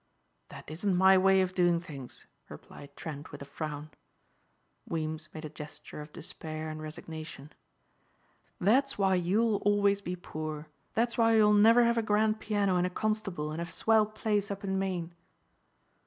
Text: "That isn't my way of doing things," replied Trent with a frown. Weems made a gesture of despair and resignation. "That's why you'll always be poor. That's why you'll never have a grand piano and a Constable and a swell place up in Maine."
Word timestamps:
"That 0.49 0.71
isn't 0.71 0.95
my 0.95 1.15
way 1.15 1.41
of 1.41 1.53
doing 1.53 1.79
things," 1.79 2.25
replied 2.49 2.95
Trent 2.97 3.31
with 3.31 3.43
a 3.43 3.45
frown. 3.45 3.91
Weems 4.89 5.29
made 5.31 5.45
a 5.45 5.49
gesture 5.49 6.01
of 6.01 6.11
despair 6.11 6.71
and 6.71 6.81
resignation. 6.81 7.53
"That's 8.59 8.97
why 8.97 9.13
you'll 9.13 9.57
always 9.57 10.01
be 10.01 10.15
poor. 10.15 10.69
That's 10.95 11.19
why 11.19 11.35
you'll 11.35 11.53
never 11.53 11.83
have 11.83 11.99
a 11.99 12.01
grand 12.01 12.39
piano 12.39 12.77
and 12.77 12.87
a 12.87 12.89
Constable 12.89 13.51
and 13.51 13.61
a 13.61 13.65
swell 13.67 14.07
place 14.07 14.49
up 14.49 14.63
in 14.63 14.79
Maine." 14.79 15.13